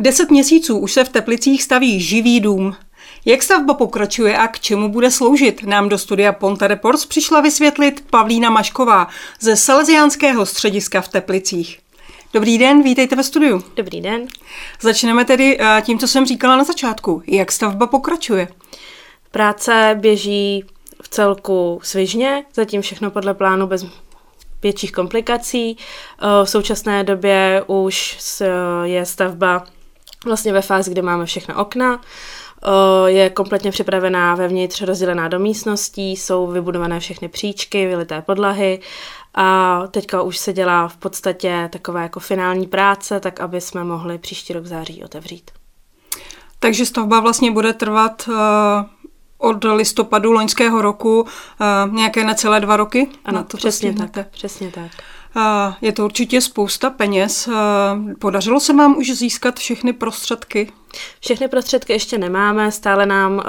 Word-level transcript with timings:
Deset 0.00 0.30
měsíců 0.30 0.78
už 0.78 0.92
se 0.92 1.04
v 1.04 1.08
Teplicích 1.08 1.62
staví 1.62 2.00
živý 2.00 2.40
dům. 2.40 2.76
Jak 3.24 3.42
stavba 3.42 3.74
pokračuje 3.74 4.36
a 4.36 4.48
k 4.48 4.60
čemu 4.60 4.88
bude 4.88 5.10
sloužit, 5.10 5.62
nám 5.62 5.88
do 5.88 5.98
studia 5.98 6.32
Ponte 6.32 6.68
Reports 6.68 7.06
přišla 7.06 7.40
vysvětlit 7.40 8.04
Pavlína 8.10 8.50
Mašková 8.50 9.08
ze 9.40 9.56
Salesiánského 9.56 10.46
střediska 10.46 11.00
v 11.00 11.08
Teplicích. 11.08 11.78
Dobrý 12.32 12.58
den, 12.58 12.82
vítejte 12.82 13.16
ve 13.16 13.22
studiu. 13.22 13.62
Dobrý 13.76 14.00
den. 14.00 14.26
Začneme 14.80 15.24
tedy 15.24 15.58
eh, 15.60 15.82
tím, 15.82 15.98
co 15.98 16.08
jsem 16.08 16.26
říkala 16.26 16.56
na 16.56 16.64
začátku. 16.64 17.22
Jak 17.26 17.52
stavba 17.52 17.86
pokračuje? 17.86 18.48
Práce 19.30 19.96
běží 20.00 20.64
v 21.02 21.08
celku 21.08 21.80
svižně, 21.82 22.44
zatím 22.54 22.82
všechno 22.82 23.10
podle 23.10 23.34
plánu 23.34 23.66
bez 23.66 23.86
větších 24.62 24.92
komplikací. 24.92 25.76
Eh, 25.76 26.44
v 26.44 26.50
současné 26.50 27.04
době 27.04 27.62
už 27.66 28.18
je 28.84 29.06
stavba 29.06 29.66
vlastně 30.24 30.52
ve 30.52 30.62
fázi, 30.62 30.90
kdy 30.90 31.02
máme 31.02 31.26
všechna 31.26 31.58
okna. 31.58 32.00
Eh, 32.64 33.10
je 33.10 33.30
kompletně 33.30 33.70
připravená 33.70 34.34
vevnitř 34.34 34.82
rozdělená 34.82 35.28
do 35.28 35.38
místností, 35.38 36.16
jsou 36.16 36.46
vybudované 36.46 37.00
všechny 37.00 37.28
příčky, 37.28 37.86
vylité 37.86 38.22
podlahy 38.22 38.80
a 39.34 39.82
teďka 39.90 40.22
už 40.22 40.38
se 40.38 40.52
dělá 40.52 40.88
v 40.88 40.96
podstatě 40.96 41.68
taková 41.72 42.02
jako 42.02 42.20
finální 42.20 42.66
práce, 42.66 43.20
tak 43.20 43.40
aby 43.40 43.60
jsme 43.60 43.84
mohli 43.84 44.18
příští 44.18 44.52
rok 44.52 44.64
v 44.64 44.66
září 44.66 45.04
otevřít. 45.04 45.50
Takže 46.58 46.86
stavba 46.86 47.20
vlastně 47.20 47.50
bude 47.50 47.72
trvat 47.72 48.28
uh, 48.28 48.34
od 49.38 49.64
listopadu 49.64 50.32
loňského 50.32 50.82
roku 50.82 51.20
uh, 51.20 51.94
nějaké 51.94 52.24
necelé 52.24 52.60
dva 52.60 52.76
roky? 52.76 53.08
Ano, 53.24 53.44
to 53.44 53.56
přesně 53.56 53.94
tak, 53.94 54.28
přesně 54.30 54.70
tak. 54.70 54.90
Je 55.80 55.92
to 55.92 56.04
určitě 56.04 56.40
spousta 56.40 56.90
peněz. 56.90 57.48
Podařilo 58.18 58.60
se 58.60 58.72
vám 58.72 58.98
už 58.98 59.10
získat 59.10 59.58
všechny 59.58 59.92
prostředky? 59.92 60.72
Všechny 61.20 61.48
prostředky 61.48 61.92
ještě 61.92 62.18
nemáme, 62.18 62.72
stále 62.72 63.06
nám 63.06 63.34
uh, 63.36 63.42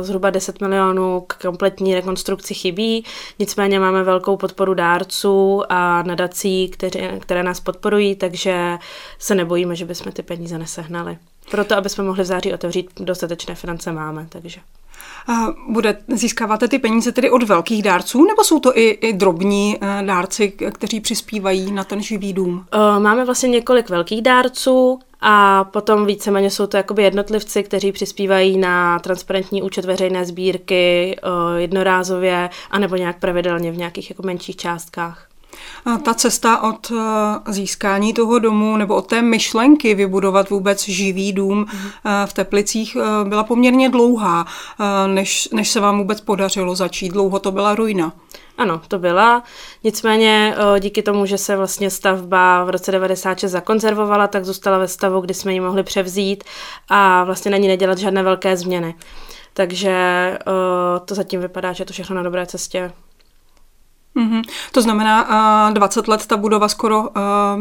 zhruba 0.00 0.30
10 0.30 0.60
milionů 0.60 1.24
k 1.26 1.34
kompletní 1.34 1.94
rekonstrukci 1.94 2.54
chybí, 2.54 3.04
nicméně 3.38 3.80
máme 3.80 4.02
velkou 4.02 4.36
podporu 4.36 4.74
dárců 4.74 5.62
a 5.68 6.02
nadací, 6.02 6.68
kteři, 6.68 7.10
které 7.20 7.42
nás 7.42 7.60
podporují, 7.60 8.16
takže 8.16 8.78
se 9.18 9.34
nebojíme, 9.34 9.76
že 9.76 9.84
bychom 9.84 10.12
ty 10.12 10.22
peníze 10.22 10.58
nesehnali. 10.58 11.18
Proto, 11.50 11.76
aby 11.76 11.88
jsme 11.88 12.04
mohli 12.04 12.22
v 12.22 12.26
září 12.26 12.52
otevřít, 12.52 12.90
dostatečné 13.00 13.54
finance 13.54 13.92
máme, 13.92 14.26
takže. 14.28 14.60
Bude, 15.68 15.98
získáváte 16.08 16.68
ty 16.68 16.78
peníze 16.78 17.12
tedy 17.12 17.30
od 17.30 17.42
velkých 17.42 17.82
dárců, 17.82 18.24
nebo 18.24 18.44
jsou 18.44 18.60
to 18.60 18.78
i, 18.78 18.88
i 18.88 19.12
drobní 19.12 19.78
eh, 19.80 20.02
dárci, 20.06 20.48
kteří 20.72 21.00
přispívají 21.00 21.72
na 21.72 21.84
ten 21.84 22.02
živý 22.02 22.32
dům? 22.32 22.64
Eh, 22.72 23.00
máme 23.00 23.24
vlastně 23.24 23.48
několik 23.48 23.90
velkých 23.90 24.22
dárců 24.22 24.98
a 25.20 25.64
potom 25.64 26.06
víceméně 26.06 26.50
jsou 26.50 26.66
to 26.66 26.76
jakoby 26.76 27.02
jednotlivci, 27.02 27.62
kteří 27.62 27.92
přispívají 27.92 28.58
na 28.58 28.98
transparentní 28.98 29.62
účet 29.62 29.84
veřejné 29.84 30.24
sbírky 30.24 31.16
eh, 31.16 31.60
jednorázově, 31.60 32.50
anebo 32.70 32.96
nějak 32.96 33.18
pravidelně 33.18 33.72
v 33.72 33.76
nějakých 33.76 34.10
jako 34.10 34.22
menších 34.22 34.56
částkách. 34.56 35.27
Ta 36.02 36.14
cesta 36.14 36.62
od 36.62 36.92
eh, 36.92 37.52
získání 37.52 38.14
toho 38.14 38.38
domu 38.38 38.76
nebo 38.76 38.94
od 38.94 39.06
té 39.06 39.22
myšlenky 39.22 39.94
vybudovat 39.94 40.50
vůbec 40.50 40.84
živý 40.84 41.32
dům 41.32 41.58
mm. 41.58 41.66
v 42.26 42.32
Teplicích 42.32 42.96
eh, 42.96 43.28
byla 43.28 43.44
poměrně 43.44 43.88
dlouhá, 43.88 44.46
než, 45.06 45.48
než 45.52 45.70
se 45.70 45.80
vám 45.80 45.98
vůbec 45.98 46.20
podařilo 46.20 46.74
začít. 46.74 47.08
Dlouho 47.08 47.38
to 47.38 47.52
byla 47.52 47.74
ruina. 47.74 48.12
Ano, 48.58 48.80
to 48.88 48.98
byla. 48.98 49.42
Nicméně 49.84 50.54
díky 50.78 51.02
tomu, 51.02 51.26
že 51.26 51.38
se 51.38 51.56
vlastně 51.56 51.90
stavba 51.90 52.64
v 52.64 52.70
roce 52.70 52.92
96 52.92 53.50
zakonzervovala, 53.52 54.26
tak 54.26 54.44
zůstala 54.44 54.78
ve 54.78 54.88
stavu, 54.88 55.20
kdy 55.20 55.34
jsme 55.34 55.52
ji 55.52 55.60
mohli 55.60 55.82
převzít 55.82 56.44
a 56.88 57.24
vlastně 57.24 57.50
na 57.50 57.56
ní 57.56 57.68
nedělat 57.68 57.98
žádné 57.98 58.22
velké 58.22 58.56
změny. 58.56 58.94
Takže 59.52 60.38
to 61.04 61.14
zatím 61.14 61.40
vypadá, 61.40 61.72
že 61.72 61.82
je 61.82 61.86
to 61.86 61.92
všechno 61.92 62.16
na 62.16 62.22
dobré 62.22 62.46
cestě. 62.46 62.92
Mm-hmm. 64.18 64.42
To 64.72 64.82
znamená, 64.82 65.68
uh, 65.68 65.74
20 65.74 66.08
let 66.08 66.26
ta 66.26 66.36
budova 66.36 66.68
skoro 66.68 67.00
uh, 67.00 67.06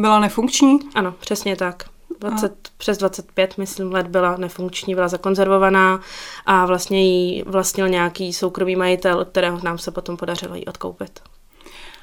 byla 0.01 0.19
nefunkční? 0.19 0.79
Ano, 0.95 1.13
přesně 1.19 1.56
tak. 1.56 1.84
20, 2.19 2.51
a... 2.51 2.69
Přes 2.78 2.97
25, 2.97 3.57
myslím, 3.57 3.91
let 3.91 4.07
byla 4.07 4.38
nefunkční, 4.38 4.95
byla 4.95 5.07
zakonzervovaná 5.07 6.00
a 6.45 6.66
vlastně 6.66 7.03
ji 7.06 7.44
vlastnil 7.44 7.90
nějaký 7.90 8.34
soukromý 8.34 8.75
majitel, 8.75 9.19
od 9.19 9.28
kterého 9.28 9.59
nám 9.63 9.78
se 9.78 9.91
potom 9.91 10.18
podařilo 10.18 10.56
ji 10.56 10.66
odkoupit. 10.66 11.19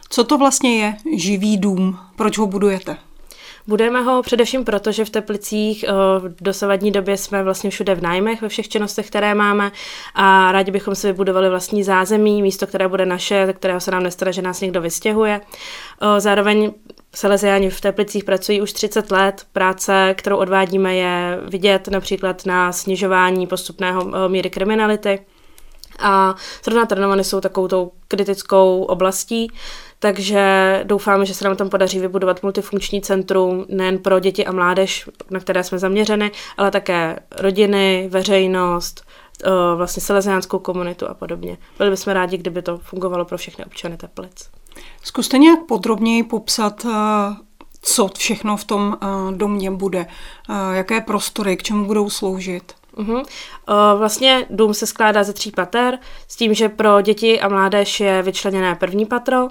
Co 0.09 0.25
to 0.25 0.39
vlastně 0.39 0.79
je 0.79 0.97
živý 1.17 1.59
dům? 1.59 1.99
Proč 2.17 2.39
ho 2.39 2.47
budujete? 2.47 2.97
Budeme 3.67 4.03
ho 4.03 4.23
především 4.23 4.65
proto, 4.65 4.93
že 4.93 5.05
v 5.05 5.11
Teplicích 5.11 5.85
eh, 5.85 5.93
v 6.19 6.43
dosavadní 6.43 6.93
době 6.93 7.17
jsme 7.17 7.43
vlastně 7.43 7.71
všude 7.71 7.95
v 7.95 8.03
nájmech, 8.03 8.43
ve 8.43 8.49
všech 8.49 8.69
činnostech, 8.69 9.07
které 9.07 9.35
máme 9.35 9.73
a 10.15 10.53
rádi 10.53 10.71
bychom 10.71 10.95
si 10.95 11.07
vybudovali 11.07 11.49
vlastní 11.49 11.85
zázemí, 11.85 12.43
místo, 12.43 12.67
které 12.67 12.89
bude 12.89 13.07
naše, 13.07 13.47
ze 13.47 13.53
kterého 13.53 13.81
se 13.81 13.91
nám 13.91 14.03
nestane, 14.03 14.33
že 14.33 14.43
nás 14.43 14.61
někdo 14.61 14.81
vystěhuje. 14.81 15.41
Eh, 16.01 16.21
zároveň 16.21 16.73
Salesiáni 17.15 17.71
v 17.71 17.81
Teplicích 17.81 18.25
pracují 18.25 18.61
už 18.61 18.73
30 18.73 19.11
let. 19.11 19.47
Práce, 19.53 20.15
kterou 20.19 20.37
odvádíme, 20.37 20.97
je 20.97 21.39
vidět 21.49 21.89
například 21.89 22.47
na 22.47 22.73
snižování 22.73 23.47
postupného 23.47 24.11
eh, 24.15 24.29
míry 24.29 24.51
kriminality. 24.51 25.21
A 25.99 26.35
zrovna 26.65 26.87
Trnovany 26.87 27.25
jsou 27.25 27.41
takovou 27.41 27.69
tou 27.69 27.93
kritickou 28.09 28.83
oblastí, 28.83 29.53
takže 29.99 30.81
doufáme, 30.85 31.27
že 31.27 31.35
se 31.35 31.45
nám 31.45 31.57
tam 31.57 31.71
podaří 31.71 31.99
vybudovat 31.99 32.43
multifunkční 32.43 33.01
centrum 33.03 33.65
nejen 33.69 33.99
pro 33.99 34.21
děti 34.21 34.47
a 34.47 34.53
mládež, 34.53 35.09
na 35.31 35.41
které 35.41 35.65
jsme 35.65 35.79
zaměřeny, 35.79 36.31
ale 36.57 36.71
také 36.71 37.19
rodiny, 37.39 38.09
veřejnost, 38.11 39.05
eh, 39.45 39.51
vlastně 39.77 40.03
seleziánskou 40.03 40.59
komunitu 40.59 41.09
a 41.09 41.15
podobně. 41.15 41.59
Byli 41.79 41.91
bychom 41.91 42.13
rádi, 42.13 42.39
kdyby 42.39 42.63
to 42.63 42.79
fungovalo 42.79 43.25
pro 43.25 43.39
všechny 43.39 43.65
občany 43.65 43.97
Teplic. 43.97 44.51
Zkuste 45.03 45.39
nějak 45.39 45.59
podrobněji 45.69 46.23
popsat, 46.23 46.87
eh, 46.87 46.91
co 47.83 48.09
všechno 48.19 48.57
v 48.57 48.65
tom 48.65 48.97
eh, 49.03 49.07
domě 49.37 49.71
bude, 49.71 50.07
jaké 50.73 51.01
prostory, 51.01 51.57
k 51.57 51.63
čemu 51.63 51.85
budou 51.85 52.11
sloužit. 52.11 52.73
Uh-huh. 52.97 53.25
Vlastně 53.97 54.47
dům 54.51 54.75
se 54.75 54.87
skládá 54.87 55.25
ze 55.25 55.33
tří 55.33 55.51
pater, 55.51 55.99
s 56.29 56.37
tím, 56.37 56.55
že 56.55 56.69
pro 56.69 57.01
děti 57.01 57.41
a 57.41 57.49
mládež 57.49 58.01
je 58.01 58.23
vyčleněné 58.23 58.75
první 58.75 59.07
patro, 59.07 59.49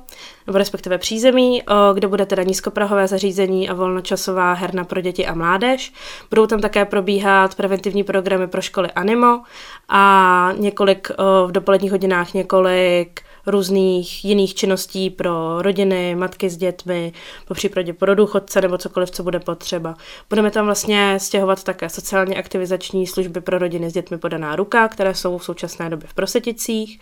nebo 0.47 0.57
respektive 0.57 0.97
přízemí, 0.97 1.63
kde 1.93 2.07
bude 2.07 2.25
teda 2.25 2.43
nízkoprahové 2.43 3.07
zařízení 3.07 3.69
a 3.69 3.73
volnočasová 3.73 4.53
herna 4.53 4.83
pro 4.83 5.01
děti 5.01 5.25
a 5.25 5.33
mládež. 5.33 5.93
Budou 6.29 6.45
tam 6.47 6.61
také 6.61 6.85
probíhat 6.85 7.55
preventivní 7.55 8.03
programy 8.03 8.47
pro 8.47 8.61
školy 8.61 8.91
Animo 8.91 9.41
a 9.89 10.49
několik 10.57 11.11
v 11.47 11.51
dopoledních 11.51 11.91
hodinách 11.91 12.33
několik 12.33 13.21
různých 13.45 14.25
jiných 14.25 14.55
činností 14.55 15.09
pro 15.09 15.61
rodiny, 15.61 16.15
matky 16.15 16.49
s 16.49 16.57
dětmi, 16.57 17.13
po 17.47 17.53
případě 17.53 17.93
pro 17.93 18.15
důchodce 18.15 18.61
nebo 18.61 18.77
cokoliv, 18.77 19.11
co 19.11 19.23
bude 19.23 19.39
potřeba. 19.39 19.95
Budeme 20.29 20.51
tam 20.51 20.65
vlastně 20.65 21.19
stěhovat 21.19 21.63
také 21.63 21.89
sociálně 21.89 22.35
aktivizační 22.35 23.07
služby 23.07 23.41
pro 23.41 23.57
rodiny 23.57 23.89
s 23.89 23.93
dětmi 23.93 24.17
podaná 24.17 24.55
ruka, 24.55 24.87
které 24.87 25.15
jsou 25.15 25.37
v 25.37 25.45
současné 25.45 25.89
době 25.89 26.07
v 26.07 26.13
Proseticích 26.13 26.99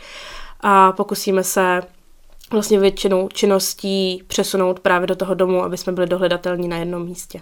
a 0.62 0.92
pokusíme 0.92 1.44
se 1.44 1.82
vlastně 2.52 2.80
většinu 2.80 3.30
činností 3.34 4.24
přesunout 4.28 4.80
právě 4.80 5.08
do 5.08 5.16
toho 5.16 5.34
domu, 5.34 5.64
aby 5.64 5.78
jsme 5.78 5.94
byli 5.94 6.08
dohledatelní 6.08 6.68
na 6.68 6.78
jednom 6.78 7.06
místě. 7.06 7.42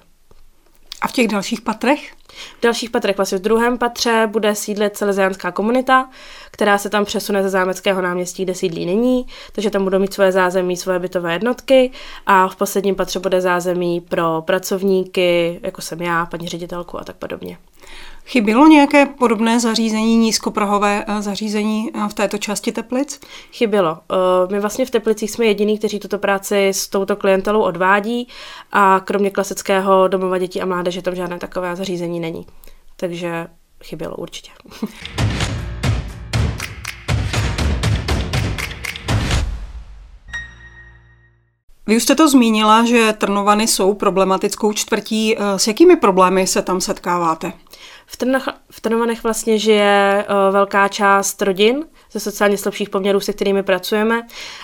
A 1.01 1.07
v 1.07 1.11
těch 1.11 1.27
dalších 1.27 1.61
patrech? 1.61 2.18
V 2.59 2.61
dalších 2.61 2.89
patrech, 2.89 3.17
vlastně 3.17 3.37
v 3.37 3.41
druhém 3.41 3.77
patře, 3.77 4.27
bude 4.31 4.55
sídlit 4.55 4.97
celeziánská 4.97 5.51
komunita, 5.51 6.09
která 6.51 6.77
se 6.77 6.89
tam 6.89 7.05
přesune 7.05 7.43
ze 7.43 7.49
zámeckého 7.49 8.01
náměstí, 8.01 8.43
kde 8.43 8.55
sídlí 8.55 8.85
nyní, 8.85 9.25
takže 9.51 9.69
tam 9.69 9.83
budou 9.83 9.99
mít 9.99 10.13
svoje 10.13 10.31
zázemí, 10.31 10.77
svoje 10.77 10.99
bytové 10.99 11.33
jednotky 11.33 11.91
a 12.25 12.47
v 12.47 12.55
posledním 12.55 12.95
patře 12.95 13.19
bude 13.19 13.41
zázemí 13.41 14.01
pro 14.01 14.41
pracovníky, 14.41 15.59
jako 15.63 15.81
jsem 15.81 16.01
já, 16.01 16.25
paní 16.25 16.47
ředitelku 16.47 16.99
a 16.99 17.03
tak 17.03 17.15
podobně. 17.15 17.57
Chybělo 18.29 18.67
nějaké 18.67 19.05
podobné 19.05 19.59
zařízení, 19.59 20.17
nízkoprahové 20.17 21.05
eh, 21.07 21.21
zařízení 21.21 21.91
eh, 21.93 22.09
v 22.09 22.13
této 22.13 22.37
části 22.37 22.71
Teplic? 22.71 23.19
Chybělo. 23.51 23.97
Eh, 24.11 24.51
my 24.51 24.59
vlastně 24.59 24.85
v 24.85 24.89
Teplicích 24.89 25.31
jsme 25.31 25.45
jediní, 25.45 25.77
kteří 25.77 25.99
tuto 25.99 26.17
práci 26.17 26.67
s 26.67 26.87
touto 26.87 27.15
klientelou 27.15 27.61
odvádí 27.61 28.27
a 28.71 29.01
kromě 29.05 29.29
klasického 29.29 30.07
domova 30.07 30.37
dětí 30.37 30.61
a 30.61 30.65
mládeže 30.65 31.01
tam 31.01 31.15
žádné 31.15 31.39
takové 31.39 31.75
zařízení 31.75 32.18
není. 32.19 32.47
Takže 32.95 33.47
chybělo 33.83 34.15
určitě. 34.15 34.51
Vy 41.89 41.95
už 41.97 42.03
jste 42.03 42.15
to 42.15 42.29
zmínila, 42.29 42.85
že 42.85 43.13
Trnovany 43.13 43.67
jsou 43.67 43.93
problematickou 43.93 44.73
čtvrtí. 44.73 45.37
S 45.57 45.67
jakými 45.67 45.95
problémy 45.95 46.47
se 46.47 46.61
tam 46.61 46.81
setkáváte? 46.81 47.53
V, 48.05 48.17
Trnach, 48.17 48.47
v 48.71 48.81
Trnovanech 48.81 49.23
vlastně 49.23 49.59
žije 49.59 50.25
uh, 50.29 50.53
velká 50.53 50.87
část 50.87 51.41
rodin, 51.41 51.85
ze 52.11 52.19
sociálně 52.19 52.57
slabších 52.57 52.89
poměrů, 52.89 53.19
se 53.19 53.33
kterými 53.33 53.63
pracujeme 53.63 54.21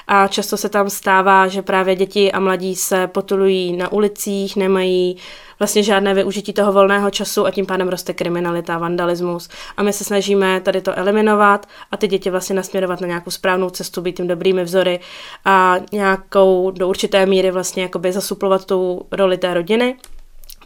a 0.07 0.27
často 0.27 0.57
se 0.57 0.69
tam 0.69 0.89
stává, 0.89 1.47
že 1.47 1.62
právě 1.62 1.95
děti 1.95 2.31
a 2.31 2.39
mladí 2.39 2.75
se 2.75 3.07
potulují 3.07 3.77
na 3.77 3.92
ulicích, 3.92 4.56
nemají 4.56 5.18
vlastně 5.59 5.83
žádné 5.83 6.13
využití 6.13 6.53
toho 6.53 6.71
volného 6.71 7.09
času 7.09 7.45
a 7.45 7.51
tím 7.51 7.65
pádem 7.65 7.88
roste 7.88 8.13
kriminalita, 8.13 8.77
vandalismus. 8.77 9.50
A 9.77 9.83
my 9.83 9.94
se 9.94 10.03
snažíme 10.03 10.62
tady 10.62 10.81
to 10.81 10.97
eliminovat 10.97 11.65
a 11.92 11.97
ty 11.97 12.07
děti 12.07 12.30
vlastně 12.30 12.56
nasměrovat 12.56 13.01
na 13.01 13.07
nějakou 13.07 13.31
správnou 13.31 13.69
cestu, 13.69 14.01
být 14.01 14.18
tím 14.18 14.27
dobrými 14.27 14.63
vzory 14.63 15.00
a 15.45 15.75
nějakou 15.91 16.71
do 16.71 16.88
určité 16.88 17.25
míry 17.25 17.51
vlastně 17.51 17.83
jakoby 17.83 18.12
zasuplovat 18.12 18.65
tu 18.65 19.06
roli 19.12 19.38
té 19.38 19.53
rodiny. 19.53 19.95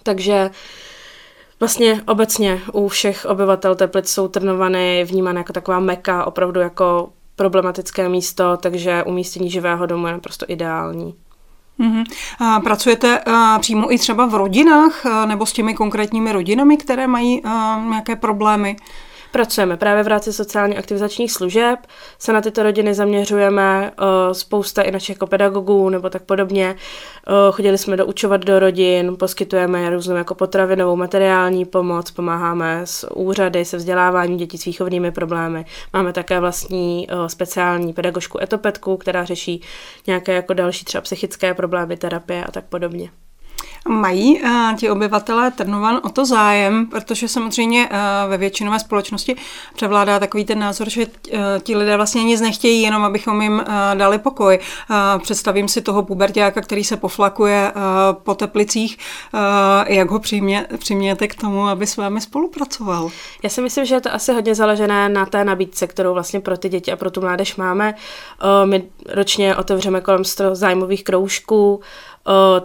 Takže 0.03 0.49
Vlastně 1.59 2.01
obecně 2.05 2.61
u 2.73 2.87
všech 2.87 3.25
obyvatel 3.29 3.75
Teplic 3.75 4.09
jsou 4.09 4.27
Trnovany 4.27 5.05
vnímány 5.09 5.39
jako 5.39 5.53
taková 5.53 5.79
meka, 5.79 6.25
opravdu 6.25 6.59
jako 6.59 7.09
problematické 7.35 8.09
místo, 8.09 8.57
takže 8.57 9.03
umístění 9.03 9.49
živého 9.49 9.85
domu 9.85 10.07
je 10.07 10.13
naprosto 10.13 10.45
ideální. 10.49 11.15
Mm-hmm. 11.79 12.03
A 12.39 12.59
pracujete 12.59 13.19
a, 13.25 13.59
přímo 13.59 13.93
i 13.93 13.97
třeba 13.97 14.25
v 14.25 14.35
rodinách 14.35 15.05
a, 15.05 15.25
nebo 15.25 15.45
s 15.45 15.53
těmi 15.53 15.73
konkrétními 15.73 16.31
rodinami, 16.31 16.77
které 16.77 17.07
mají 17.07 17.43
a, 17.43 17.81
nějaké 17.89 18.15
problémy? 18.15 18.75
Pracujeme 19.31 19.77
právě 19.77 20.03
v 20.03 20.07
rámci 20.07 20.33
sociálně 20.33 20.77
aktivizačních 20.77 21.31
služeb, 21.31 21.79
se 22.19 22.33
na 22.33 22.41
tyto 22.41 22.63
rodiny 22.63 22.93
zaměřujeme, 22.93 23.91
spousta 24.31 24.81
i 24.81 24.91
našich 24.91 25.15
jako 25.15 25.27
pedagogů 25.27 25.89
nebo 25.89 26.09
tak 26.09 26.21
podobně. 26.23 26.75
Chodili 27.51 27.77
jsme 27.77 27.97
doučovat 27.97 28.41
do 28.41 28.59
rodin, 28.59 29.15
poskytujeme 29.17 29.89
různou 29.89 30.15
jako 30.15 30.35
potravinovou 30.35 30.95
materiální 30.95 31.65
pomoc, 31.65 32.11
pomáháme 32.11 32.81
s 32.85 33.11
úřady, 33.15 33.65
se 33.65 33.77
vzděláváním 33.77 34.37
dětí 34.37 34.57
s 34.57 34.65
výchovnými 34.65 35.11
problémy. 35.11 35.65
Máme 35.93 36.13
také 36.13 36.39
vlastní 36.39 37.07
speciální 37.27 37.93
pedagožku 37.93 38.41
etopetku, 38.41 38.97
která 38.97 39.25
řeší 39.25 39.61
nějaké 40.07 40.33
jako 40.33 40.53
další 40.53 40.85
třeba 40.85 41.01
psychické 41.01 41.53
problémy, 41.53 41.97
terapie 41.97 42.43
a 42.43 42.51
tak 42.51 42.65
podobně. 42.65 43.09
Mají 43.87 44.41
uh, 44.41 44.75
ti 44.75 44.89
obyvatelé 44.89 45.51
Trnovan 45.51 45.99
o 46.03 46.09
to 46.09 46.25
zájem, 46.25 46.85
protože 46.85 47.27
samozřejmě 47.27 47.89
uh, 47.89 48.29
ve 48.29 48.37
většinové 48.37 48.79
společnosti 48.79 49.35
převládá 49.75 50.19
takový 50.19 50.45
ten 50.45 50.59
názor, 50.59 50.89
že 50.89 51.05
uh, 51.05 51.39
ti 51.63 51.77
lidé 51.77 51.95
vlastně 51.95 52.23
nic 52.23 52.41
nechtějí, 52.41 52.81
jenom 52.81 53.03
abychom 53.03 53.41
jim 53.41 53.63
dali 53.93 54.19
pokoj. 54.19 54.59
Představím 55.21 55.67
si 55.67 55.81
toho 55.81 56.03
pubertáka, 56.03 56.61
který 56.61 56.83
se 56.83 56.97
poflakuje 56.97 57.73
po 58.23 58.35
teplicích, 58.35 58.97
jak 59.87 60.11
ho 60.11 60.19
přimě, 60.19 60.67
přimějete 60.77 61.27
k 61.27 61.35
tomu, 61.35 61.67
aby 61.67 61.87
s 61.87 61.97
vámi 61.97 62.21
spolupracoval. 62.21 63.09
Já 63.43 63.49
si 63.49 63.61
myslím, 63.61 63.85
že 63.85 63.95
je 63.95 64.01
to 64.01 64.13
asi 64.13 64.33
hodně 64.33 64.55
založené 64.55 65.09
na 65.09 65.25
té 65.25 65.43
nabídce, 65.43 65.87
kterou 65.87 66.13
vlastně 66.13 66.39
pro 66.39 66.57
ty 66.57 66.69
děti 66.69 66.91
a 66.91 66.95
pro 66.95 67.11
tu 67.11 67.21
mládež 67.21 67.55
máme. 67.55 67.95
My 68.65 68.83
ročně 69.09 69.55
otevřeme 69.55 70.01
kolem 70.01 70.23
100 70.23 70.55
zájmových 70.55 71.03
kroužků, 71.03 71.81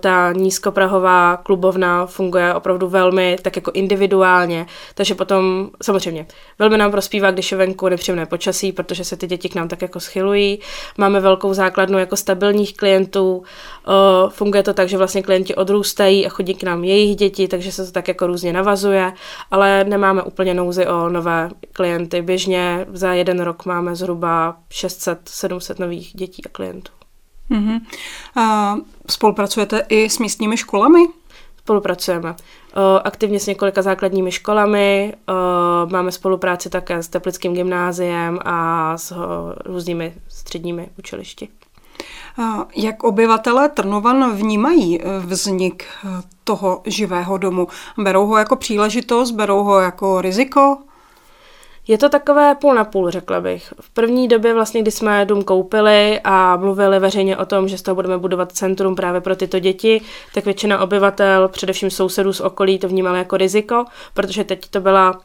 ta 0.00 0.32
nízkoprahová 0.32 1.36
klubovna 1.36 2.06
funguje 2.06 2.54
opravdu 2.54 2.88
velmi 2.88 3.36
tak 3.42 3.56
jako 3.56 3.70
individuálně, 3.74 4.66
takže 4.94 5.14
potom 5.14 5.70
samozřejmě 5.82 6.26
velmi 6.58 6.78
nám 6.78 6.90
prospívá, 6.90 7.30
když 7.30 7.52
je 7.52 7.58
venku 7.58 7.88
nepříjemné 7.88 8.26
počasí, 8.26 8.72
protože 8.72 9.04
se 9.04 9.16
ty 9.16 9.26
děti 9.26 9.48
k 9.48 9.54
nám 9.54 9.68
tak 9.68 9.82
jako 9.82 10.00
schylují. 10.00 10.58
Máme 10.98 11.20
velkou 11.20 11.54
základnu 11.54 11.98
jako 11.98 12.16
stabilních 12.16 12.76
klientů, 12.76 13.42
funguje 14.28 14.62
to 14.62 14.74
tak, 14.74 14.88
že 14.88 14.98
vlastně 14.98 15.22
klienti 15.22 15.54
odrůstají 15.54 16.26
a 16.26 16.28
chodí 16.28 16.54
k 16.54 16.62
nám 16.62 16.84
jejich 16.84 17.16
děti, 17.16 17.48
takže 17.48 17.72
se 17.72 17.86
to 17.86 17.92
tak 17.92 18.08
jako 18.08 18.26
různě 18.26 18.52
navazuje, 18.52 19.12
ale 19.50 19.84
nemáme 19.84 20.22
úplně 20.22 20.54
nouzy 20.54 20.86
o 20.86 21.08
nové 21.08 21.48
klienty. 21.72 22.22
Běžně 22.22 22.86
za 22.92 23.12
jeden 23.12 23.40
rok 23.40 23.64
máme 23.64 23.96
zhruba 23.96 24.56
600-700 24.70 25.80
nových 25.80 26.10
dětí 26.14 26.44
a 26.44 26.48
klientů. 26.48 26.92
Mm-hmm. 27.50 27.80
Spolupracujete 29.10 29.86
i 29.88 30.10
s 30.10 30.18
místními 30.18 30.56
školami? 30.56 30.98
Spolupracujeme. 31.58 32.34
Aktivně 33.04 33.40
s 33.40 33.46
několika 33.46 33.82
základními 33.82 34.32
školami, 34.32 35.14
máme 35.92 36.12
spolupráci 36.12 36.70
také 36.70 37.02
s 37.02 37.08
Teplickým 37.08 37.54
gymnáziem 37.54 38.38
a 38.44 38.98
s 38.98 39.16
různými 39.64 40.14
středními 40.28 40.88
učilišti. 40.98 41.48
Jak 42.76 43.04
obyvatelé 43.04 43.68
Trnovan 43.68 44.32
vnímají 44.32 45.00
vznik 45.18 45.84
toho 46.44 46.82
živého 46.86 47.38
domu? 47.38 47.68
Berou 47.98 48.26
ho 48.26 48.36
jako 48.36 48.56
příležitost, 48.56 49.30
berou 49.30 49.64
ho 49.64 49.80
jako 49.80 50.20
riziko? 50.20 50.78
Je 51.88 51.98
to 51.98 52.08
takové 52.08 52.54
půl 52.54 52.74
na 52.74 52.84
půl, 52.84 53.10
řekla 53.10 53.40
bych. 53.40 53.74
V 53.80 53.90
první 53.90 54.28
době 54.28 54.54
vlastně, 54.54 54.82
kdy 54.82 54.90
jsme 54.90 55.24
dům 55.24 55.44
koupili 55.44 56.20
a 56.24 56.56
mluvili 56.56 56.98
veřejně 56.98 57.36
o 57.36 57.46
tom, 57.46 57.68
že 57.68 57.78
z 57.78 57.82
toho 57.82 57.94
budeme 57.94 58.18
budovat 58.18 58.52
centrum 58.52 58.94
právě 58.94 59.20
pro 59.20 59.36
tyto 59.36 59.58
děti, 59.58 60.00
tak 60.34 60.44
většina 60.44 60.80
obyvatel, 60.80 61.48
především 61.48 61.90
sousedů 61.90 62.32
z 62.32 62.40
okolí, 62.40 62.78
to 62.78 62.88
vnímala 62.88 63.18
jako 63.18 63.36
riziko, 63.36 63.84
protože 64.14 64.44
teď 64.44 64.68
to 64.68 64.80
byla 64.80 65.20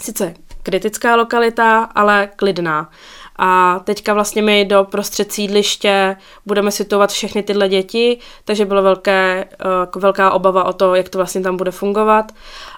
sice 0.00 0.34
kritická 0.62 1.16
lokalita, 1.16 1.84
ale 1.84 2.28
klidná. 2.36 2.90
A 3.38 3.80
teďka 3.84 4.14
vlastně 4.14 4.42
my 4.42 4.64
do 4.64 4.86
prostřed 4.90 5.32
sídliště 5.32 6.16
budeme 6.46 6.70
situovat 6.70 7.10
všechny 7.10 7.42
tyhle 7.42 7.68
děti, 7.68 8.18
takže 8.44 8.64
byla 8.64 8.80
velké, 8.80 9.48
uh, 9.94 10.02
velká 10.02 10.30
obava 10.30 10.64
o 10.64 10.72
to, 10.72 10.94
jak 10.94 11.08
to 11.08 11.18
vlastně 11.18 11.40
tam 11.40 11.56
bude 11.56 11.70
fungovat. 11.70 12.32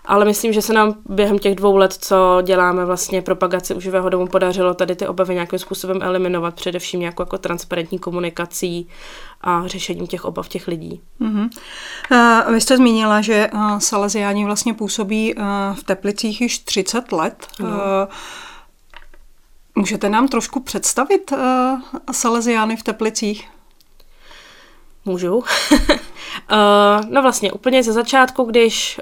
Ale 0.04 0.24
myslím, 0.24 0.52
že 0.52 0.62
se 0.62 0.72
nám 0.72 0.94
během 1.08 1.38
těch 1.38 1.54
dvou 1.54 1.76
let, 1.76 1.92
co 1.92 2.42
děláme 2.42 2.84
vlastně 2.84 3.22
propagaci 3.22 3.74
u 3.74 3.80
živého 3.80 4.08
domu, 4.08 4.26
podařilo 4.26 4.74
tady 4.74 4.96
ty 4.96 5.06
obavy 5.06 5.34
nějakým 5.34 5.58
způsobem 5.58 6.02
eliminovat, 6.02 6.54
především 6.54 7.00
nějakou 7.00 7.22
jako 7.22 7.38
transparentní 7.38 7.98
komunikací 7.98 8.88
a 9.40 9.66
řešením 9.66 10.06
těch 10.06 10.24
obav 10.24 10.48
těch 10.48 10.68
lidí. 10.68 11.00
Mm-hmm. 11.20 11.48
Uh, 12.46 12.52
vy 12.54 12.60
jste 12.60 12.76
zmínila, 12.76 13.20
že 13.20 13.50
uh, 13.54 13.78
Salesiáni 13.78 14.44
vlastně 14.44 14.74
působí 14.74 15.34
uh, 15.34 15.44
v 15.74 15.82
Teplicích 15.82 16.40
již 16.40 16.58
30 16.58 17.12
let. 17.12 17.46
No. 17.60 17.68
Můžete 19.78 20.08
nám 20.08 20.28
trošku 20.28 20.60
představit 20.60 21.32
uh, 21.32 21.38
Salesiány 22.12 22.76
v 22.76 22.82
Teplicích? 22.82 23.48
Můžu. 25.04 25.36
uh, 25.36 25.44
no 27.10 27.22
vlastně 27.22 27.52
úplně 27.52 27.82
ze 27.82 27.92
začátku, 27.92 28.44
když 28.44 29.00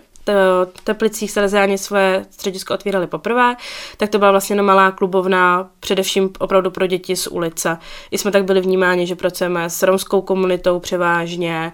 Teplicích 0.84 1.30
Salesiáni 1.30 1.78
své 1.78 2.26
středisko 2.30 2.74
otvírali 2.74 3.06
poprvé, 3.06 3.56
tak 3.96 4.10
to 4.10 4.18
byla 4.18 4.30
vlastně 4.30 4.54
jenom 4.54 4.66
malá 4.66 4.90
klubovna, 4.90 5.70
především 5.80 6.30
opravdu 6.38 6.70
pro 6.70 6.86
děti 6.86 7.16
z 7.16 7.26
ulice. 7.26 7.78
I 8.10 8.18
jsme 8.18 8.30
tak 8.30 8.44
byli 8.44 8.60
vnímáni, 8.60 9.06
že 9.06 9.16
pracujeme 9.16 9.70
s 9.70 9.82
romskou 9.82 10.20
komunitou 10.20 10.80
převážně 10.80 11.72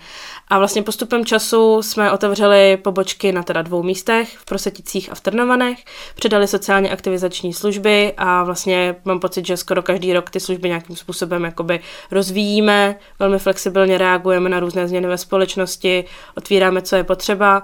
a 0.49 0.58
vlastně 0.58 0.82
postupem 0.82 1.25
času 1.25 1.82
jsme 1.82 2.12
otevřeli 2.12 2.76
pobočky 2.76 3.32
na 3.32 3.43
teda 3.43 3.62
dvou 3.62 3.82
místech, 3.82 4.37
v 4.37 4.44
Proseticích 4.44 5.12
a 5.12 5.14
v 5.14 5.21
Trnovanech, 5.21 5.78
předali 6.14 6.49
sociálně 6.49 6.90
aktivizační 6.90 7.52
služby 7.52 8.12
a 8.16 8.44
vlastně 8.44 8.97
mám 9.04 9.21
pocit, 9.21 9.47
že 9.47 9.56
skoro 9.56 9.82
každý 9.82 10.12
rok 10.12 10.30
ty 10.30 10.40
služby 10.40 10.68
nějakým 10.68 10.97
způsobem 10.97 11.44
jakoby 11.44 11.80
rozvíjíme, 12.11 12.97
velmi 13.18 13.38
flexibilně 13.38 13.99
reagujeme 13.99 14.49
na 14.49 14.61
různé 14.61 14.88
změny 14.88 15.09
ve 15.09 15.18
společnosti, 15.18 16.04
otvíráme, 16.37 16.82
co 16.82 16.97
je 16.97 17.04
potřeba. 17.04 17.62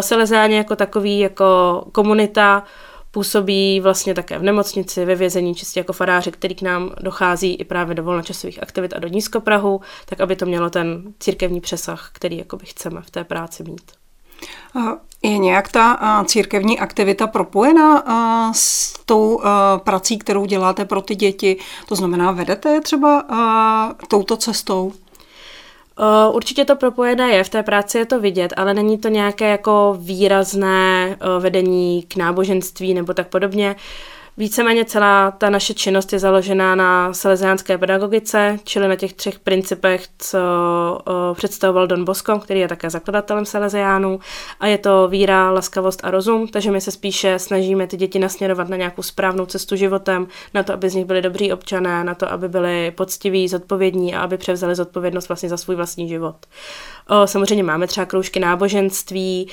Selezáně 0.00 0.56
jako 0.56 0.76
takový, 0.76 1.18
jako 1.18 1.84
komunita, 1.92 2.62
působí 3.10 3.80
vlastně 3.80 4.14
také 4.14 4.38
v 4.38 4.42
nemocnici, 4.42 5.04
ve 5.04 5.14
vězení, 5.14 5.54
čistě 5.54 5.80
jako 5.80 5.92
faráři, 5.92 6.32
který 6.32 6.54
k 6.54 6.62
nám 6.62 6.90
dochází 7.00 7.54
i 7.54 7.64
právě 7.64 7.94
do 7.94 8.02
volnočasových 8.02 8.62
aktivit 8.62 8.92
a 8.92 8.98
do 8.98 9.08
Nízkoprahu, 9.08 9.80
tak 10.06 10.20
aby 10.20 10.36
to 10.36 10.46
mělo 10.46 10.70
ten 10.70 11.02
církevní 11.20 11.60
přesah, 11.60 12.10
který 12.12 12.38
jakoby 12.38 12.66
chceme 12.66 13.02
v 13.02 13.10
té 13.10 13.24
práci 13.24 13.64
mít. 13.64 13.92
Je 15.22 15.38
nějak 15.38 15.68
ta 15.72 16.24
církevní 16.26 16.78
aktivita 16.78 17.26
propojena 17.26 18.04
s 18.54 18.94
tou 19.06 19.40
prací, 19.76 20.18
kterou 20.18 20.46
děláte 20.46 20.84
pro 20.84 21.02
ty 21.02 21.14
děti? 21.14 21.56
To 21.88 21.94
znamená, 21.94 22.32
vedete 22.32 22.68
je 22.68 22.80
třeba 22.80 23.24
touto 24.08 24.36
cestou? 24.36 24.92
Uh, 25.98 26.36
určitě 26.36 26.64
to 26.64 26.76
propojené 26.76 27.30
je, 27.30 27.44
v 27.44 27.48
té 27.48 27.62
práci 27.62 27.98
je 27.98 28.06
to 28.06 28.20
vidět, 28.20 28.52
ale 28.56 28.74
není 28.74 28.98
to 28.98 29.08
nějaké 29.08 29.48
jako 29.48 29.96
výrazné 30.00 31.16
uh, 31.36 31.42
vedení 31.42 32.02
k 32.02 32.16
náboženství 32.16 32.94
nebo 32.94 33.14
tak 33.14 33.28
podobně. 33.28 33.70
Uh, 33.70 34.17
Víceméně 34.38 34.84
celá 34.84 35.30
ta 35.30 35.50
naše 35.50 35.74
činnost 35.74 36.12
je 36.12 36.18
založená 36.18 36.74
na 36.74 37.12
salesiánské 37.12 37.78
pedagogice, 37.78 38.58
čili 38.64 38.88
na 38.88 38.96
těch 38.96 39.12
třech 39.12 39.38
principech, 39.38 40.06
co 40.18 40.38
představoval 41.34 41.86
Don 41.86 42.04
Bosco, 42.04 42.38
který 42.38 42.60
je 42.60 42.68
také 42.68 42.90
zakladatelem 42.90 43.44
salesiánů. 43.44 44.20
A 44.60 44.66
je 44.66 44.78
to 44.78 45.08
víra, 45.08 45.50
laskavost 45.50 46.00
a 46.04 46.10
rozum, 46.10 46.48
takže 46.48 46.70
my 46.70 46.80
se 46.80 46.90
spíše 46.90 47.38
snažíme 47.38 47.86
ty 47.86 47.96
děti 47.96 48.18
nasměrovat 48.18 48.68
na 48.68 48.76
nějakou 48.76 49.02
správnou 49.02 49.46
cestu 49.46 49.76
životem, 49.76 50.26
na 50.54 50.62
to, 50.62 50.72
aby 50.72 50.90
z 50.90 50.94
nich 50.94 51.04
byli 51.04 51.22
dobří 51.22 51.52
občané, 51.52 52.04
na 52.04 52.14
to, 52.14 52.32
aby 52.32 52.48
byli 52.48 52.90
poctiví, 52.90 53.48
zodpovědní 53.48 54.14
a 54.14 54.20
aby 54.20 54.36
převzali 54.36 54.74
zodpovědnost 54.74 55.28
vlastně 55.28 55.48
za 55.48 55.56
svůj 55.56 55.76
vlastní 55.76 56.08
život. 56.08 56.36
Samozřejmě 57.24 57.64
máme 57.64 57.86
třeba 57.86 58.06
kroužky 58.06 58.40
náboženství, 58.40 59.48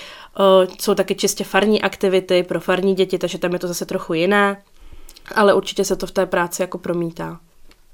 jsou 0.80 0.96
taky 0.96 1.16
čistě 1.16 1.44
farní 1.44 1.82
aktivity 1.82 2.44
pro 2.44 2.60
farní 2.60 2.96
děti, 2.96 3.18
takže 3.18 3.38
tam 3.38 3.54
je 3.54 3.60
to 3.60 3.68
zase 3.68 3.86
trochu 3.86 4.14
jiné. 4.14 4.58
Ale 5.36 5.54
určitě 5.54 5.86
se 5.86 5.96
to 5.96 6.08
v 6.08 6.12
té 6.12 6.26
práci 6.26 6.62
jako 6.62 6.78
promítá. 6.78 7.40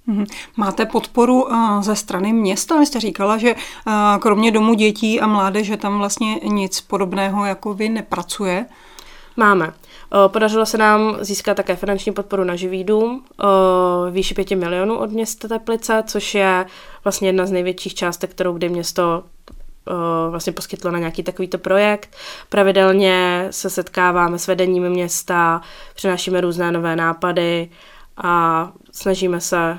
Mhm. 0.07 0.25
Máte 0.57 0.85
podporu 0.85 1.43
uh, 1.43 1.81
ze 1.81 1.95
strany 1.95 2.33
města? 2.33 2.79
Vy 2.79 2.85
jste 2.85 2.99
říkala, 2.99 3.37
že 3.37 3.55
uh, 3.55 3.93
kromě 4.19 4.51
domu 4.51 4.73
dětí 4.73 5.21
a 5.21 5.27
mládeže 5.27 5.77
tam 5.77 5.97
vlastně 5.97 6.39
nic 6.43 6.81
podobného 6.81 7.45
jako 7.45 7.73
vy 7.73 7.89
nepracuje. 7.89 8.65
Máme. 9.37 9.73
Podařilo 10.27 10.65
se 10.65 10.77
nám 10.77 11.17
získat 11.21 11.57
také 11.57 11.75
finanční 11.75 12.11
podporu 12.11 12.43
na 12.43 12.55
živý 12.55 12.83
dům, 12.83 13.23
výši 14.11 14.33
5 14.33 14.51
milionů 14.51 14.97
od 14.97 15.11
města 15.11 15.47
Teplice, 15.47 16.03
což 16.07 16.35
je 16.35 16.65
vlastně 17.03 17.29
jedna 17.29 17.45
z 17.45 17.51
největších 17.51 17.95
částek, 17.95 18.31
kterou 18.31 18.53
kdy 18.53 18.69
město 18.69 19.23
vlastně 20.29 20.53
poskytlo 20.53 20.91
na 20.91 20.99
nějaký 20.99 21.23
takovýto 21.23 21.57
projekt. 21.57 22.15
Pravidelně 22.49 23.47
se 23.49 23.69
setkáváme 23.69 24.39
s 24.39 24.47
vedením 24.47 24.89
města, 24.89 25.61
přinášíme 25.95 26.41
různé 26.41 26.71
nové 26.71 26.95
nápady 26.95 27.69
a 28.17 28.71
snažíme 28.91 29.41
se, 29.41 29.77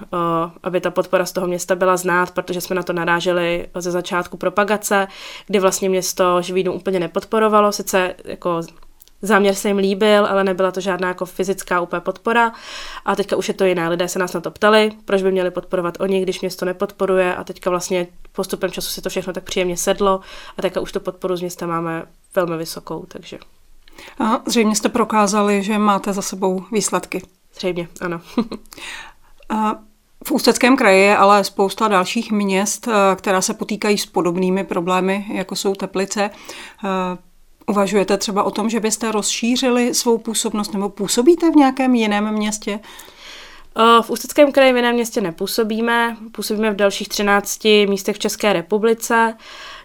aby 0.63 0.81
ta 0.81 0.91
podpora 0.91 1.27
z 1.27 1.33
toho 1.33 1.47
města 1.47 1.75
byla 1.75 1.97
znát, 1.97 2.31
protože 2.31 2.61
jsme 2.61 2.77
na 2.77 2.83
to 2.83 2.93
naráželi 2.93 3.69
ze 3.75 3.91
začátku 3.91 4.37
propagace, 4.37 5.09
kdy 5.47 5.59
vlastně 5.59 5.89
město 5.89 6.41
dům 6.63 6.75
úplně 6.77 7.01
nepodporovalo, 7.01 7.73
sice 7.73 8.15
jako 8.25 8.61
záměr 9.23 9.55
se 9.55 9.69
jim 9.69 9.79
líbil, 9.79 10.27
ale 10.27 10.45
nebyla 10.45 10.71
to 10.71 10.81
žádná 10.81 11.09
jako 11.09 11.27
fyzická 11.27 11.81
úplně 11.81 12.01
podpora. 12.01 12.53
A 13.05 13.17
teďka 13.17 13.37
už 13.37 13.49
je 13.49 13.55
to 13.55 13.65
jiné. 13.65 13.89
Lidé 13.89 14.09
se 14.09 14.19
nás 14.19 14.33
na 14.33 14.41
to 14.41 14.51
ptali, 14.51 14.93
proč 15.05 15.23
by 15.23 15.33
měli 15.33 15.51
podporovat 15.51 16.01
oni, 16.01 16.23
když 16.23 16.41
město 16.41 16.65
nepodporuje. 16.65 17.35
A 17.35 17.45
teďka 17.45 17.71
vlastně 17.71 18.07
postupem 18.33 18.71
času 18.71 18.91
si 18.91 19.03
to 19.03 19.09
všechno 19.09 19.33
tak 19.33 19.45
příjemně 19.45 19.77
sedlo. 19.77 20.21
A 20.57 20.63
teďka 20.63 20.81
už 20.81 20.93
tu 20.93 21.01
podporu 21.01 21.37
z 21.37 21.41
města 21.41 21.67
máme 21.67 22.03
velmi 22.35 22.57
vysokou, 22.57 23.05
takže. 23.09 23.39
A 24.19 24.41
zřejmě 24.47 24.77
jste 24.77 24.89
prokázali, 24.89 25.63
že 25.63 25.79
máte 25.79 26.13
za 26.13 26.23
sebou 26.23 26.65
výsledky. 26.73 27.23
Zřejmě, 27.55 27.89
ano. 28.01 28.21
a 29.49 29.75
v 30.25 30.31
Ústeckém 30.31 30.77
kraji 30.77 31.03
je 31.03 31.17
ale 31.17 31.45
spousta 31.45 31.89
dalších 31.89 32.33
měst, 32.33 32.89
která 33.17 33.41
se 33.41 33.55
potýkají 33.55 33.99
s 33.99 34.07
podobnými 34.07 34.65
problémy, 34.65 35.27
jako 35.35 35.57
jsou 35.57 35.75
Teplice. 35.75 36.31
Uvažujete 37.67 38.17
třeba 38.17 38.43
o 38.43 38.51
tom, 38.51 38.71
že 38.71 38.81
byste 38.81 39.13
rozšířili 39.13 39.95
svou 39.95 40.19
působnost 40.19 40.73
nebo 40.73 40.89
působíte 40.89 41.51
v 41.51 41.57
nějakém 41.57 41.95
jiném 41.95 42.33
městě? 42.35 42.81
V 44.03 44.11
Ústeckém 44.11 44.53
kraji 44.53 44.73
v 44.73 44.77
jiném 44.77 44.95
městě 44.95 45.21
nepůsobíme, 45.21 46.17
působíme 46.33 46.71
v 46.71 46.77
dalších 46.77 47.09
13 47.09 47.65
místech 47.65 48.17
v 48.17 48.19
České 48.19 48.53
republice. 48.53 49.35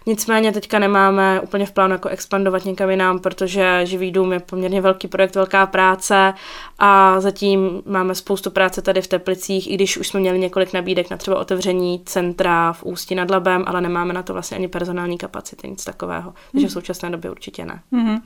Nicméně 0.08 0.52
teďka 0.52 0.78
nemáme 0.78 1.40
úplně 1.40 1.66
v 1.66 1.72
plánu 1.72 1.92
jako 1.92 2.08
expandovat 2.08 2.64
někam 2.64 2.90
jinam, 2.90 3.18
protože 3.18 3.80
Živý 3.84 4.10
dům 4.10 4.32
je 4.32 4.40
poměrně 4.40 4.80
velký 4.80 5.08
projekt, 5.08 5.34
velká 5.34 5.66
práce 5.66 6.34
a 6.78 7.20
zatím 7.20 7.82
máme 7.86 8.14
spoustu 8.14 8.50
práce 8.50 8.82
tady 8.82 9.02
v 9.02 9.06
Teplicích, 9.06 9.70
i 9.70 9.74
když 9.74 9.96
už 9.96 10.08
jsme 10.08 10.20
měli 10.20 10.38
několik 10.38 10.72
nabídek 10.72 11.10
na 11.10 11.16
třeba 11.16 11.38
otevření 11.38 12.02
centra 12.04 12.72
v 12.72 12.82
Ústí 12.82 13.14
nad 13.14 13.30
Labem, 13.30 13.64
ale 13.66 13.80
nemáme 13.80 14.12
na 14.12 14.22
to 14.22 14.32
vlastně 14.32 14.56
ani 14.56 14.68
personální 14.68 15.18
kapacity, 15.18 15.70
nic 15.70 15.84
takového. 15.84 16.34
Takže 16.52 16.66
v 16.66 16.70
hmm. 16.70 16.74
současné 16.74 17.10
době 17.10 17.30
určitě 17.30 17.64
ne. 17.64 17.80
Mm-hmm. 17.92 18.20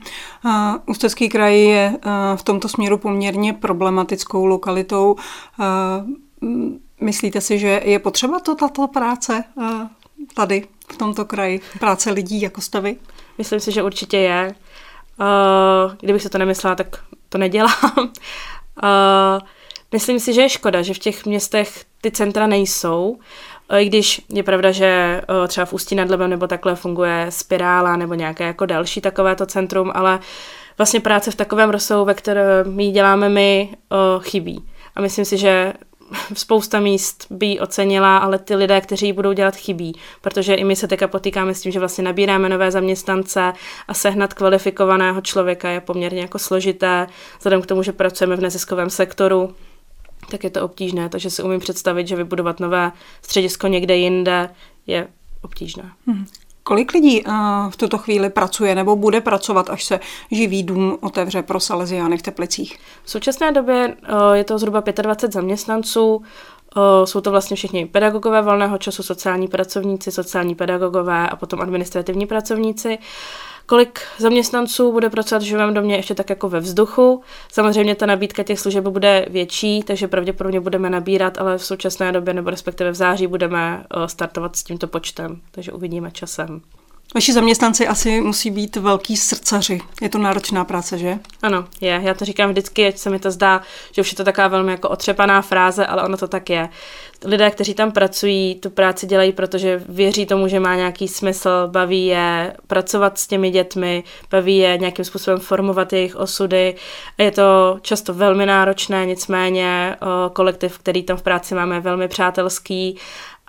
Uh, 0.45 0.75
Ústecký 0.85 1.29
kraj 1.29 1.59
je 1.59 1.93
uh, 2.05 2.11
v 2.35 2.43
tomto 2.43 2.69
směru 2.69 2.97
poměrně 2.97 3.53
problematickou 3.53 4.45
lokalitou. 4.45 5.15
Uh, 5.59 6.45
myslíte 7.01 7.41
si, 7.41 7.59
že 7.59 7.81
je 7.83 7.99
potřeba 7.99 8.39
to, 8.39 8.55
tato 8.55 8.87
práce 8.87 9.43
uh, 9.55 9.65
tady 10.35 10.67
v 10.91 10.97
tomto 10.97 11.25
kraji 11.25 11.61
práce 11.79 12.11
lidí 12.11 12.41
jako 12.41 12.61
stavy? 12.61 12.95
Myslím 13.37 13.59
si, 13.59 13.71
že 13.71 13.83
určitě 13.83 14.17
je. 14.17 14.55
Uh, 15.19 15.93
kdybych 16.01 16.21
se 16.21 16.29
to 16.29 16.37
nemyslela, 16.37 16.75
tak 16.75 17.03
to 17.29 17.37
nedělám. 17.37 17.91
Uh, 17.97 18.07
myslím 19.91 20.19
si, 20.19 20.33
že 20.33 20.41
je 20.41 20.49
škoda, 20.49 20.81
že 20.81 20.93
v 20.93 20.99
těch 20.99 21.25
městech 21.25 21.85
ty 22.01 22.11
centra 22.11 22.47
nejsou. 22.47 23.19
I 23.79 23.85
když 23.85 24.21
je 24.29 24.43
pravda, 24.43 24.71
že 24.71 25.21
třeba 25.47 25.65
v 25.65 25.73
Ústí 25.73 25.95
nad 25.95 26.09
Labem 26.09 26.29
nebo 26.29 26.47
takhle 26.47 26.75
funguje 26.75 27.25
spirála 27.29 27.95
nebo 27.95 28.13
nějaké 28.13 28.43
jako 28.43 28.65
další 28.65 29.01
takovéto 29.01 29.45
centrum, 29.45 29.91
ale 29.95 30.19
vlastně 30.77 30.99
práce 30.99 31.31
v 31.31 31.35
takovém 31.35 31.69
rozsahu, 31.69 32.05
ve 32.05 32.13
kterém 32.13 32.75
my 32.75 32.91
děláme 32.91 33.29
my, 33.29 33.75
chybí. 34.19 34.65
A 34.95 35.01
myslím 35.01 35.25
si, 35.25 35.37
že 35.37 35.73
spousta 36.33 36.79
míst 36.79 37.25
by 37.29 37.45
ji 37.45 37.59
ocenila, 37.59 38.17
ale 38.17 38.39
ty 38.39 38.55
lidé, 38.55 38.81
kteří 38.81 39.05
ji 39.05 39.13
budou 39.13 39.33
dělat, 39.33 39.55
chybí, 39.55 39.95
protože 40.21 40.53
i 40.53 40.63
my 40.63 40.75
se 40.75 40.87
teďka 40.87 41.07
potýkáme 41.07 41.53
s 41.53 41.61
tím, 41.61 41.71
že 41.71 41.79
vlastně 41.79 42.03
nabíráme 42.03 42.49
nové 42.49 42.71
zaměstnance 42.71 43.53
a 43.87 43.93
sehnat 43.93 44.33
kvalifikovaného 44.33 45.21
člověka 45.21 45.69
je 45.69 45.81
poměrně 45.81 46.21
jako 46.21 46.39
složité, 46.39 47.07
vzhledem 47.37 47.61
k 47.61 47.65
tomu, 47.65 47.83
že 47.83 47.91
pracujeme 47.91 48.35
v 48.35 48.41
neziskovém 48.41 48.89
sektoru, 48.89 49.55
tak 50.31 50.43
je 50.43 50.49
to 50.49 50.61
obtížné, 50.61 51.09
takže 51.09 51.29
si 51.29 51.43
umím 51.43 51.59
představit, 51.59 52.07
že 52.07 52.15
vybudovat 52.15 52.59
nové 52.59 52.91
středisko 53.21 53.67
někde 53.67 53.95
jinde 53.95 54.49
je 54.87 55.07
obtížné. 55.41 55.91
Hmm. 56.07 56.25
Kolik 56.63 56.93
lidí 56.93 57.23
uh, 57.25 57.33
v 57.69 57.77
tuto 57.77 57.97
chvíli 57.97 58.29
pracuje 58.29 58.75
nebo 58.75 58.95
bude 58.95 59.21
pracovat, 59.21 59.69
až 59.69 59.83
se 59.83 59.99
živý 60.31 60.63
dům 60.63 60.97
otevře 61.01 61.41
pro 61.41 61.59
Salesiány 61.59 62.17
v 62.17 62.21
Teplicích? 62.21 62.79
V 63.03 63.11
současné 63.11 63.51
době 63.51 63.95
uh, 64.13 64.33
je 64.33 64.43
to 64.43 64.57
zhruba 64.57 64.83
25 65.01 65.33
zaměstnanců. 65.33 66.15
Uh, 66.15 66.23
jsou 67.05 67.21
to 67.21 67.31
vlastně 67.31 67.55
všichni 67.55 67.85
pedagogové 67.85 68.41
volného 68.41 68.77
času, 68.77 69.03
sociální 69.03 69.47
pracovníci, 69.47 70.11
sociální 70.11 70.55
pedagogové 70.55 71.29
a 71.29 71.35
potom 71.35 71.61
administrativní 71.61 72.25
pracovníci. 72.25 72.97
Kolik 73.65 73.99
zaměstnanců 74.17 74.91
bude 74.91 75.09
pracovat 75.09 75.43
v 75.43 75.45
živém 75.45 75.73
domě 75.73 75.95
ještě 75.95 76.15
tak 76.15 76.29
jako 76.29 76.49
ve 76.49 76.59
vzduchu. 76.59 77.23
Samozřejmě 77.51 77.95
ta 77.95 78.05
nabídka 78.05 78.43
těch 78.43 78.59
služeb 78.59 78.83
bude 78.83 79.25
větší, 79.29 79.83
takže 79.83 80.07
pravděpodobně 80.07 80.59
budeme 80.59 80.89
nabírat, 80.89 81.37
ale 81.37 81.57
v 81.57 81.65
současné 81.65 82.11
době 82.11 82.33
nebo 82.33 82.49
respektive 82.49 82.91
v 82.91 82.95
září 82.95 83.27
budeme 83.27 83.83
eh, 83.83 84.07
startovat 84.07 84.55
s 84.55 84.63
tímto 84.63 84.87
počtem, 84.87 85.41
takže 85.51 85.71
uvidíme 85.71 86.11
časem. 86.11 86.61
Vaši 87.13 87.33
zaměstnanci 87.33 87.87
asi 87.87 88.21
musí 88.21 88.51
být 88.51 88.75
velký 88.75 89.17
srdcaři. 89.17 89.81
Je 90.01 90.09
to 90.09 90.17
náročná 90.17 90.65
práce, 90.65 90.97
že? 90.97 91.19
Ano, 91.41 91.65
je. 91.81 92.01
Já 92.03 92.13
to 92.13 92.25
říkám 92.25 92.49
vždycky, 92.49 92.87
ať 92.87 92.97
se 92.97 93.09
mi 93.09 93.19
to 93.19 93.31
zdá, 93.31 93.61
že 93.91 94.01
už 94.01 94.11
je 94.11 94.17
to 94.17 94.23
taková 94.23 94.47
velmi 94.47 94.71
jako 94.71 94.89
otřepaná 94.89 95.41
fráze, 95.41 95.85
ale 95.85 96.03
ono 96.03 96.17
to 96.17 96.27
tak 96.27 96.49
je. 96.49 96.69
Lidé, 97.25 97.51
kteří 97.51 97.73
tam 97.73 97.91
pracují, 97.91 98.55
tu 98.55 98.69
práci 98.69 99.07
dělají, 99.07 99.31
protože 99.31 99.83
věří 99.89 100.25
tomu, 100.25 100.47
že 100.47 100.59
má 100.59 100.75
nějaký 100.75 101.07
smysl, 101.07 101.49
baví 101.67 102.05
je 102.05 102.55
pracovat 102.67 103.17
s 103.17 103.27
těmi 103.27 103.51
dětmi, 103.51 104.03
baví 104.31 104.57
je 104.57 104.77
nějakým 104.77 105.05
způsobem 105.05 105.39
formovat 105.39 105.93
jejich 105.93 106.15
osudy. 106.15 106.75
A 107.19 107.23
je 107.23 107.31
to 107.31 107.77
často 107.81 108.13
velmi 108.13 108.45
náročné, 108.45 109.05
nicméně 109.05 109.95
kolektiv, 110.33 110.77
který 110.77 111.03
tam 111.03 111.17
v 111.17 111.21
práci 111.21 111.55
máme, 111.55 111.75
je 111.75 111.81
velmi 111.81 112.07
přátelský 112.07 112.97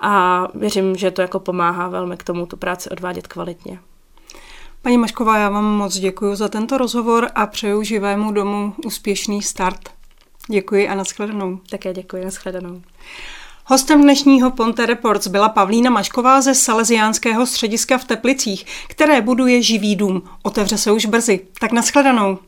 a 0.05 0.49
věřím, 0.55 0.97
že 0.97 1.11
to 1.11 1.23
jako 1.23 1.41
pomáhá 1.41 1.89
velmi 1.89 2.17
k 2.17 2.23
tomu 2.23 2.47
tu 2.47 2.57
práci 2.57 2.91
odvádět 2.91 3.27
kvalitně. 3.27 3.79
Paní 4.83 4.99
Mašková, 4.99 5.39
já 5.39 5.49
vám 5.49 5.65
moc 5.65 5.99
děkuji 5.99 6.35
za 6.35 6.49
tento 6.49 6.79
rozhovor 6.79 7.29
a 7.35 7.47
přeju 7.47 7.83
živému 7.83 8.33
domu 8.33 8.75
úspěšný 8.87 9.43
start. 9.43 9.81
Děkuji 10.51 10.89
a 10.89 10.95
nashledanou. 10.95 11.59
Také 11.71 11.93
děkuji, 11.93 12.25
nashledanou. 12.25 12.83
Hostem 13.67 14.03
dnešního 14.03 14.51
Ponte 14.51 14.87
Reports 14.87 15.27
byla 15.27 15.49
Pavlína 15.49 15.91
Mašková 15.91 16.41
ze 16.41 16.55
Salesiánského 16.55 17.47
střediska 17.47 17.99
v 17.99 18.05
Teplicích, 18.05 18.67
které 18.89 19.21
buduje 19.21 19.63
živý 19.63 19.97
dům. 19.97 20.23
Otevře 20.43 20.79
se 20.79 20.93
už 20.93 21.07
brzy. 21.07 21.41
Tak 21.61 21.73
nashledanou. 21.73 22.39